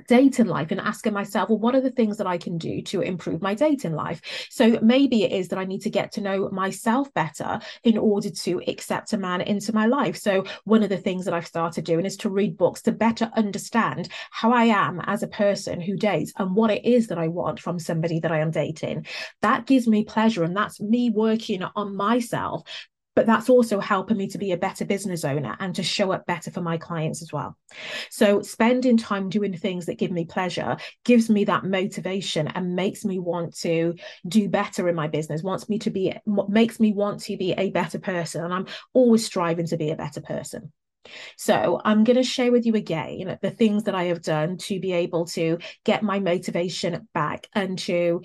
dating 0.07 0.47
life 0.47 0.71
and 0.71 0.81
asking 0.81 1.13
myself, 1.13 1.49
well, 1.49 1.59
what 1.59 1.75
are 1.75 1.81
the 1.81 1.91
things 1.91 2.17
that 2.19 2.27
I 2.27 2.39
can 2.39 2.59
do 2.59 2.83
to 2.83 3.01
improve 3.01 3.43
my 3.43 3.55
dating 3.55 3.95
life? 3.95 4.21
So 4.51 4.79
maybe 4.83 5.23
it 5.23 5.33
is 5.33 5.49
that 5.49 5.59
I 5.59 5.65
need 5.65 5.83
to 5.83 5.91
get 5.91 6.13
to 6.13 6.21
know 6.21 6.49
myself 6.51 7.13
better 7.15 7.61
in 7.85 7.97
order 7.97 8.31
to 8.31 8.63
accept 8.69 9.13
a 9.13 9.19
man 9.19 9.41
into 9.41 9.75
my 9.75 9.87
life. 9.87 10.17
So 10.17 10.45
one 10.65 10.83
of 10.83 10.89
the 10.89 10.99
things 10.99 11.25
that 11.25 11.35
I've 11.35 11.47
started 11.47 11.85
doing 11.85 12.05
is 12.05 12.17
to 12.19 12.31
read 12.31 12.57
books 12.57 12.83
to 12.83 12.93
better 12.93 13.31
understand 13.37 14.09
how 14.31 14.53
I 14.53 14.65
am 14.65 15.01
as 15.07 15.23
a 15.23 15.29
person 15.29 15.81
who 15.81 15.97
dates 15.97 16.33
and 16.39 16.55
what 16.55 16.71
it 16.71 16.85
is 16.85 17.07
that 17.09 17.19
I 17.19 17.29
want 17.29 17.61
from 17.61 17.79
somebody 17.79 18.21
that 18.21 18.33
I 18.33 18.41
am 18.41 18.51
dating. 18.51 19.07
That 19.43 19.67
gives 19.67 19.87
me 19.87 20.05
pleasure 20.05 20.45
and 20.45 20.57
that's 20.57 20.81
me 20.81 21.11
working 21.11 21.63
on 21.63 21.97
myself 21.97 22.63
but 23.14 23.26
that's 23.26 23.49
also 23.49 23.80
helping 23.80 24.16
me 24.16 24.26
to 24.28 24.38
be 24.38 24.52
a 24.52 24.56
better 24.56 24.85
business 24.85 25.25
owner 25.25 25.56
and 25.61 25.75
to 25.75 25.83
show 25.83 26.12
up 26.12 26.26
better 26.26 26.50
for 26.50 26.61
my 26.61 26.76
clients 26.76 27.23
as 27.23 27.33
well. 27.33 27.56
So, 28.11 28.42
spending 28.42 28.97
time 28.97 29.28
doing 29.28 29.56
things 29.56 29.87
that 29.87 29.99
give 29.99 30.11
me 30.11 30.25
pleasure 30.25 30.76
gives 31.04 31.30
me 31.30 31.44
that 31.44 31.64
motivation 31.64 32.49
and 32.49 32.75
makes 32.75 33.04
me 33.04 33.18
want 33.18 33.56
to 33.59 33.94
do 34.26 34.49
better 34.49 34.88
in 34.88 34.94
my 34.94 35.09
business, 35.09 35.42
wants 35.42 35.68
me 35.68 35.78
to 35.80 35.90
be, 35.90 36.14
makes 36.49 36.80
me 36.80 36.92
want 36.92 37.21
to 37.23 37.37
be 37.37 37.52
a 37.52 37.71
better 37.71 37.99
person. 37.99 38.44
And 38.44 38.52
I'm 38.52 38.66
always 38.92 39.25
striving 39.25 39.66
to 39.68 39.76
be 39.76 39.90
a 39.90 39.97
better 39.97 40.21
person. 40.21 40.73
So, 41.37 41.80
I'm 41.85 42.04
going 42.04 42.16
to 42.16 42.23
share 42.23 42.50
with 42.50 42.66
you 42.66 42.75
again 42.75 43.38
the 43.42 43.50
things 43.50 43.85
that 43.85 43.94
I 43.94 44.04
have 44.04 44.23
done 44.23 44.56
to 44.59 44.80
be 44.80 44.92
able 44.92 45.26
to 45.26 45.59
get 45.85 46.02
my 46.02 46.18
motivation 46.18 47.09
back 47.14 47.47
and 47.54 47.78
to 47.80 48.23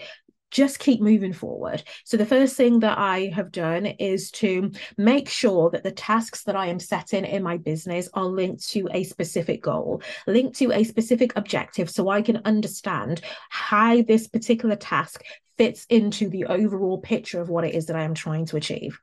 just 0.52 0.80
keep 0.80 1.02
moving 1.02 1.34
forward. 1.34 1.84
So, 2.06 2.18
the 2.18 2.26
first 2.26 2.56
thing 2.56 2.80
that 2.80 2.98
I 2.98 3.32
have 3.36 3.52
done 3.52 3.86
is 3.86 4.32
to 4.32 4.72
make 4.98 5.30
sure 5.30 5.70
that 5.72 5.84
the 5.84 5.92
tasks 5.92 6.44
that 6.44 6.56
I 6.56 6.68
am 6.68 6.80
setting 6.80 7.26
in 7.26 7.44
my 7.44 7.58
business 7.58 8.10
are 8.14 8.26
linked 8.26 8.68
to 8.70 8.88
a 8.92 9.04
specific 9.04 9.62
goal, 9.64 10.02
linked 10.28 10.58
to 10.58 10.72
a 10.72 10.84
specific 10.84 11.34
objective, 11.36 11.90
so 11.90 12.10
I 12.10 12.22
can 12.22 12.42
understand 12.46 13.22
how 13.50 14.02
this 14.02 14.28
particular 14.28 14.76
task 14.76 15.24
fits 15.58 15.86
into 15.90 16.30
the 16.30 16.46
overall 16.46 17.00
picture 17.00 17.42
of 17.42 17.50
what 17.50 17.66
it 17.66 17.76
is 17.76 17.88
that 17.88 17.96
I 17.96 18.04
am 18.04 18.14
trying 18.14 18.46
to 18.48 18.58
achieve. 18.58 19.00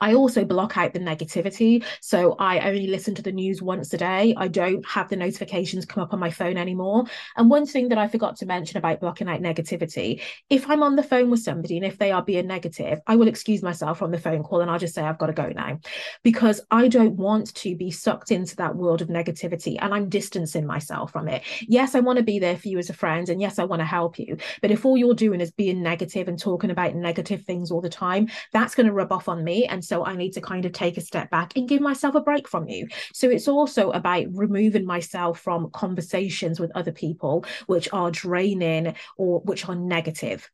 I 0.00 0.14
also 0.14 0.44
block 0.44 0.76
out 0.76 0.92
the 0.92 1.00
negativity. 1.00 1.84
So 2.00 2.36
I 2.38 2.68
only 2.68 2.86
listen 2.86 3.14
to 3.16 3.22
the 3.22 3.32
news 3.32 3.62
once 3.62 3.92
a 3.92 3.98
day. 3.98 4.34
I 4.36 4.48
don't 4.48 4.86
have 4.86 5.08
the 5.08 5.16
notifications 5.16 5.84
come 5.84 6.02
up 6.02 6.12
on 6.12 6.20
my 6.20 6.30
phone 6.30 6.56
anymore. 6.56 7.04
And 7.36 7.50
one 7.50 7.66
thing 7.66 7.88
that 7.88 7.98
I 7.98 8.08
forgot 8.08 8.36
to 8.36 8.46
mention 8.46 8.78
about 8.78 9.00
blocking 9.00 9.28
out 9.28 9.40
negativity 9.40 10.22
if 10.50 10.68
I'm 10.68 10.82
on 10.82 10.96
the 10.96 11.02
phone 11.02 11.30
with 11.30 11.40
somebody 11.40 11.76
and 11.76 11.86
if 11.86 11.98
they 11.98 12.12
are 12.12 12.22
being 12.22 12.46
negative, 12.46 13.00
I 13.06 13.16
will 13.16 13.28
excuse 13.28 13.62
myself 13.62 13.98
from 13.98 14.10
the 14.10 14.18
phone 14.18 14.42
call 14.42 14.60
and 14.60 14.70
I'll 14.70 14.78
just 14.78 14.94
say, 14.94 15.02
I've 15.02 15.18
got 15.18 15.26
to 15.26 15.32
go 15.32 15.48
now 15.48 15.78
because 16.22 16.60
I 16.70 16.88
don't 16.88 17.16
want 17.16 17.54
to 17.56 17.76
be 17.76 17.90
sucked 17.90 18.30
into 18.30 18.56
that 18.56 18.76
world 18.76 19.02
of 19.02 19.08
negativity 19.08 19.76
and 19.80 19.92
I'm 19.94 20.08
distancing 20.08 20.66
myself 20.66 21.12
from 21.12 21.28
it. 21.28 21.42
Yes, 21.62 21.94
I 21.94 22.00
want 22.00 22.18
to 22.18 22.22
be 22.22 22.38
there 22.38 22.56
for 22.56 22.68
you 22.68 22.78
as 22.78 22.90
a 22.90 22.94
friend. 22.94 23.28
And 23.28 23.40
yes, 23.40 23.58
I 23.58 23.64
want 23.64 23.80
to 23.80 23.86
help 23.86 24.18
you. 24.18 24.36
But 24.62 24.70
if 24.70 24.84
all 24.84 24.96
you're 24.96 25.14
doing 25.14 25.40
is 25.40 25.50
being 25.50 25.82
negative 25.82 26.28
and 26.28 26.38
talking 26.38 26.70
about 26.70 26.94
negative 26.94 27.42
things 27.42 27.70
all 27.70 27.80
the 27.80 27.88
time, 27.88 28.28
that's 28.52 28.74
going 28.74 28.86
to 28.86 28.92
rub 28.92 29.12
off 29.12 29.28
on 29.28 29.44
me. 29.44 29.66
And 29.66 29.84
so 29.88 30.04
I 30.04 30.14
need 30.16 30.32
to 30.32 30.40
kind 30.40 30.64
of 30.64 30.72
take 30.72 30.96
a 30.96 31.00
step 31.00 31.30
back 31.30 31.56
and 31.56 31.68
give 31.68 31.80
myself 31.80 32.14
a 32.14 32.20
break 32.20 32.46
from 32.46 32.68
you. 32.68 32.88
So 33.12 33.28
it's 33.30 33.48
also 33.48 33.90
about 33.90 34.26
removing 34.32 34.84
myself 34.84 35.40
from 35.40 35.70
conversations 35.70 36.60
with 36.60 36.70
other 36.74 36.92
people 36.92 37.44
which 37.66 37.88
are 37.92 38.10
draining 38.10 38.94
or 39.16 39.40
which 39.40 39.68
are 39.68 39.74
negative. 39.74 40.50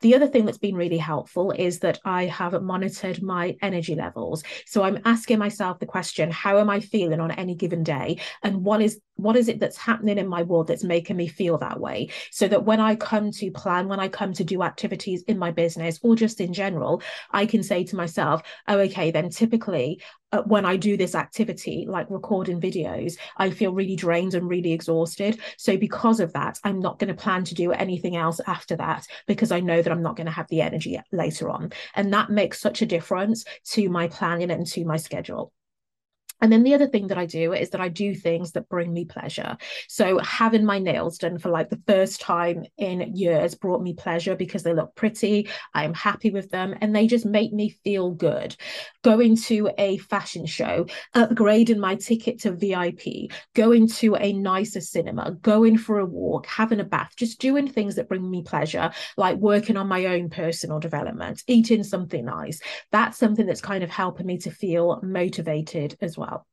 The 0.00 0.14
other 0.14 0.26
thing 0.26 0.44
that's 0.44 0.58
been 0.58 0.76
really 0.76 0.98
helpful 0.98 1.50
is 1.52 1.80
that 1.80 1.98
I 2.04 2.26
have 2.26 2.60
monitored 2.62 3.22
my 3.22 3.56
energy 3.62 3.94
levels. 3.94 4.42
So 4.66 4.82
I'm 4.82 5.00
asking 5.04 5.38
myself 5.38 5.78
the 5.78 5.86
question, 5.86 6.30
how 6.30 6.58
am 6.58 6.70
I 6.70 6.80
feeling 6.80 7.20
on 7.20 7.30
any 7.32 7.54
given 7.54 7.82
day? 7.82 8.20
And 8.42 8.64
what 8.64 8.80
is 8.80 9.00
what 9.16 9.34
is 9.34 9.48
it 9.48 9.58
that's 9.58 9.76
happening 9.76 10.16
in 10.16 10.28
my 10.28 10.44
world 10.44 10.68
that's 10.68 10.84
making 10.84 11.16
me 11.16 11.26
feel 11.26 11.58
that 11.58 11.80
way? 11.80 12.10
So 12.30 12.46
that 12.48 12.64
when 12.64 12.80
I 12.80 12.94
come 12.94 13.32
to 13.32 13.50
plan, 13.50 13.88
when 13.88 13.98
I 13.98 14.08
come 14.08 14.32
to 14.34 14.44
do 14.44 14.62
activities 14.62 15.24
in 15.26 15.38
my 15.38 15.50
business 15.50 15.98
or 16.02 16.14
just 16.14 16.40
in 16.40 16.52
general, 16.52 17.02
I 17.32 17.44
can 17.46 17.64
say 17.64 17.82
to 17.84 17.96
myself, 17.96 18.42
oh, 18.68 18.78
okay, 18.78 19.10
then 19.10 19.30
typically 19.30 20.00
uh, 20.32 20.42
when 20.42 20.66
I 20.66 20.76
do 20.76 20.96
this 20.96 21.14
activity, 21.14 21.86
like 21.88 22.06
recording 22.10 22.60
videos, 22.60 23.14
I 23.38 23.50
feel 23.50 23.72
really 23.72 23.96
drained 23.96 24.34
and 24.34 24.48
really 24.48 24.72
exhausted. 24.72 25.40
So, 25.56 25.76
because 25.76 26.20
of 26.20 26.32
that, 26.34 26.58
I'm 26.64 26.80
not 26.80 26.98
going 26.98 27.08
to 27.08 27.14
plan 27.14 27.44
to 27.44 27.54
do 27.54 27.72
anything 27.72 28.14
else 28.14 28.40
after 28.46 28.76
that 28.76 29.06
because 29.26 29.50
I 29.50 29.57
know 29.60 29.80
that 29.80 29.92
I'm 29.92 30.02
not 30.02 30.16
going 30.16 30.26
to 30.26 30.32
have 30.32 30.48
the 30.48 30.60
energy 30.60 31.00
later 31.12 31.50
on. 31.50 31.72
And 31.94 32.12
that 32.12 32.30
makes 32.30 32.60
such 32.60 32.82
a 32.82 32.86
difference 32.86 33.44
to 33.70 33.88
my 33.88 34.08
planning 34.08 34.50
and 34.50 34.66
to 34.68 34.84
my 34.84 34.96
schedule. 34.96 35.52
And 36.40 36.52
then 36.52 36.62
the 36.62 36.74
other 36.74 36.86
thing 36.86 37.08
that 37.08 37.18
I 37.18 37.26
do 37.26 37.52
is 37.52 37.70
that 37.70 37.80
I 37.80 37.88
do 37.88 38.14
things 38.14 38.52
that 38.52 38.68
bring 38.68 38.92
me 38.92 39.04
pleasure. 39.04 39.56
So 39.88 40.18
having 40.18 40.64
my 40.64 40.78
nails 40.78 41.18
done 41.18 41.38
for 41.38 41.50
like 41.50 41.68
the 41.68 41.82
first 41.86 42.20
time 42.20 42.64
in 42.76 43.16
years 43.16 43.54
brought 43.54 43.82
me 43.82 43.94
pleasure 43.94 44.36
because 44.36 44.62
they 44.62 44.72
look 44.72 44.94
pretty. 44.94 45.48
I'm 45.74 45.94
happy 45.94 46.30
with 46.30 46.50
them 46.50 46.76
and 46.80 46.94
they 46.94 47.06
just 47.06 47.26
make 47.26 47.52
me 47.52 47.70
feel 47.82 48.12
good. 48.12 48.56
Going 49.02 49.36
to 49.36 49.70
a 49.78 49.98
fashion 49.98 50.46
show, 50.46 50.86
upgrading 51.14 51.78
my 51.78 51.96
ticket 51.96 52.40
to 52.40 52.52
VIP, 52.52 53.32
going 53.54 53.88
to 53.88 54.14
a 54.16 54.32
nicer 54.32 54.80
cinema, 54.80 55.32
going 55.32 55.76
for 55.76 55.98
a 55.98 56.06
walk, 56.06 56.46
having 56.46 56.80
a 56.80 56.84
bath, 56.84 57.14
just 57.16 57.40
doing 57.40 57.66
things 57.66 57.96
that 57.96 58.08
bring 58.08 58.28
me 58.30 58.42
pleasure, 58.42 58.92
like 59.16 59.36
working 59.38 59.76
on 59.76 59.88
my 59.88 60.06
own 60.06 60.30
personal 60.30 60.78
development, 60.78 61.42
eating 61.46 61.82
something 61.82 62.24
nice. 62.24 62.60
That's 62.92 63.18
something 63.18 63.46
that's 63.46 63.60
kind 63.60 63.82
of 63.82 63.90
helping 63.90 64.26
me 64.26 64.38
to 64.38 64.50
feel 64.50 65.00
motivated 65.02 65.96
as 66.00 66.16
well 66.16 66.27
well. 66.28 66.46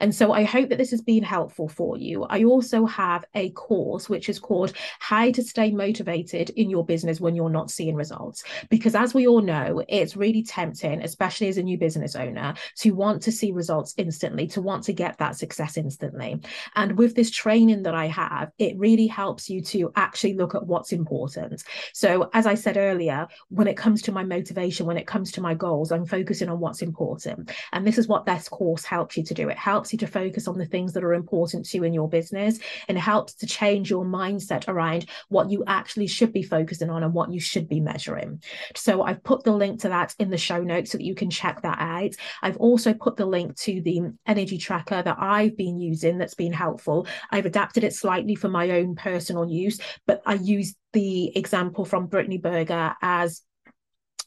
And 0.00 0.14
so 0.14 0.32
I 0.32 0.44
hope 0.44 0.70
that 0.70 0.78
this 0.78 0.90
has 0.90 1.02
been 1.02 1.22
helpful 1.22 1.68
for 1.68 1.96
you. 1.96 2.24
I 2.24 2.44
also 2.44 2.86
have 2.86 3.24
a 3.34 3.50
course 3.50 4.08
which 4.08 4.28
is 4.28 4.38
called 4.38 4.72
How 4.98 5.30
to 5.30 5.42
Stay 5.42 5.70
Motivated 5.70 6.50
in 6.50 6.70
Your 6.70 6.84
Business 6.84 7.20
When 7.20 7.34
You're 7.34 7.50
Not 7.50 7.70
Seeing 7.70 7.94
Results. 7.94 8.42
Because 8.70 8.94
as 8.94 9.12
we 9.12 9.26
all 9.26 9.42
know, 9.42 9.82
it's 9.88 10.16
really 10.16 10.42
tempting, 10.42 11.02
especially 11.02 11.48
as 11.48 11.58
a 11.58 11.62
new 11.62 11.76
business 11.76 12.16
owner, 12.16 12.54
to 12.78 12.92
want 12.92 13.22
to 13.22 13.32
see 13.32 13.52
results 13.52 13.94
instantly, 13.96 14.46
to 14.48 14.62
want 14.62 14.84
to 14.84 14.92
get 14.92 15.18
that 15.18 15.36
success 15.36 15.76
instantly. 15.76 16.40
And 16.74 16.96
with 16.96 17.14
this 17.14 17.30
training 17.30 17.82
that 17.82 17.94
I 17.94 18.06
have, 18.06 18.50
it 18.58 18.78
really 18.78 19.06
helps 19.06 19.50
you 19.50 19.60
to 19.62 19.92
actually 19.96 20.34
look 20.34 20.54
at 20.54 20.66
what's 20.66 20.92
important. 20.92 21.62
So, 21.92 22.30
as 22.32 22.46
I 22.46 22.54
said 22.54 22.76
earlier, 22.76 23.28
when 23.48 23.66
it 23.66 23.76
comes 23.76 24.02
to 24.02 24.12
my 24.12 24.24
motivation, 24.24 24.86
when 24.86 24.96
it 24.96 25.06
comes 25.06 25.32
to 25.32 25.40
my 25.40 25.54
goals, 25.54 25.92
I'm 25.92 26.06
focusing 26.06 26.48
on 26.48 26.60
what's 26.60 26.82
important. 26.82 27.50
And 27.72 27.86
this 27.86 27.98
is 27.98 28.08
what 28.08 28.24
this 28.24 28.48
course 28.48 28.84
helps 28.84 29.16
you 29.16 29.19
you 29.20 29.26
to 29.26 29.34
do. 29.34 29.48
It 29.48 29.58
helps 29.58 29.92
you 29.92 29.98
to 30.00 30.06
focus 30.06 30.48
on 30.48 30.58
the 30.58 30.66
things 30.66 30.92
that 30.94 31.04
are 31.04 31.14
important 31.14 31.66
to 31.66 31.76
you 31.76 31.84
in 31.84 31.94
your 31.94 32.08
business 32.08 32.58
and 32.88 32.98
helps 32.98 33.34
to 33.34 33.46
change 33.46 33.90
your 33.90 34.04
mindset 34.04 34.68
around 34.68 35.06
what 35.28 35.50
you 35.50 35.62
actually 35.66 36.06
should 36.06 36.32
be 36.32 36.42
focusing 36.42 36.90
on 36.90 37.02
and 37.02 37.14
what 37.14 37.32
you 37.32 37.40
should 37.40 37.68
be 37.68 37.80
measuring. 37.80 38.42
So 38.74 39.02
I've 39.02 39.22
put 39.22 39.44
the 39.44 39.52
link 39.52 39.80
to 39.82 39.88
that 39.90 40.14
in 40.18 40.30
the 40.30 40.38
show 40.38 40.62
notes 40.62 40.92
so 40.92 40.98
that 40.98 41.04
you 41.04 41.14
can 41.14 41.30
check 41.30 41.62
that 41.62 41.78
out. 41.78 42.14
I've 42.42 42.56
also 42.56 42.94
put 42.94 43.16
the 43.16 43.26
link 43.26 43.56
to 43.60 43.80
the 43.82 44.00
energy 44.26 44.58
tracker 44.58 45.02
that 45.02 45.16
I've 45.18 45.56
been 45.56 45.78
using 45.78 46.18
that's 46.18 46.34
been 46.34 46.52
helpful. 46.52 47.06
I've 47.30 47.46
adapted 47.46 47.84
it 47.84 47.94
slightly 47.94 48.34
for 48.34 48.48
my 48.48 48.70
own 48.70 48.94
personal 48.96 49.48
use, 49.48 49.78
but 50.06 50.22
I 50.26 50.34
use 50.34 50.74
the 50.92 51.36
example 51.36 51.84
from 51.84 52.06
Brittany 52.06 52.38
Berger 52.38 52.94
as 53.02 53.42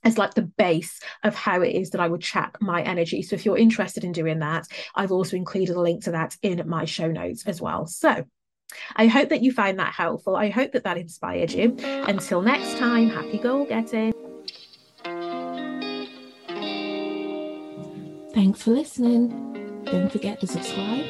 as 0.04 0.18
like 0.18 0.34
the 0.34 0.42
base 0.42 1.00
of 1.24 1.36
how 1.36 1.62
it 1.62 1.76
is 1.76 1.92
that 1.92 2.02
I 2.02 2.08
would 2.08 2.22
track 2.22 2.58
my 2.62 2.82
energy. 2.82 3.22
So 3.22 3.36
if 3.36 3.46
you're 3.46 3.58
interested 3.58 4.04
in 4.04 4.12
doing 4.12 4.40
that, 4.40 4.68
I've 4.96 5.12
also 5.12 5.38
included 5.38 5.76
a 5.76 5.82
link 5.82 6.04
to 6.06 6.12
that 6.12 6.36
in 6.42 6.62
my 6.68 6.86
show 6.86 7.08
notes 7.08 7.46
as 7.48 7.62
well. 7.62 7.88
So 7.88 8.26
I 8.96 9.08
hope 9.08 9.30
that 9.30 9.42
you 9.42 9.52
find 9.52 9.80
that 9.80 9.94
helpful. 9.94 10.36
I 10.36 10.50
hope 10.50 10.72
that 10.72 10.84
that 10.84 10.98
inspired 10.98 11.52
you. 11.52 11.78
Until 11.80 12.42
next 12.42 12.78
time, 12.78 13.10
happy 13.10 13.38
goal 13.38 13.66
getting. 13.66 14.14
Thanks 18.34 18.64
for 18.64 18.72
listening. 18.72 19.84
Don't 19.86 20.12
forget 20.12 20.40
to 20.42 20.48
subscribe 20.48 21.06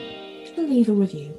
and 0.57 0.69
leave 0.69 0.89
a 0.89 0.93
review. 0.93 1.37